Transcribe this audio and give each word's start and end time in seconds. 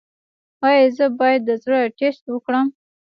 ایا 0.65 0.85
زه 0.97 1.05
باید 1.19 1.41
د 1.45 1.51
زړه 1.63 1.79
ټسټ 1.97 2.25
وکړم؟ 2.31 2.67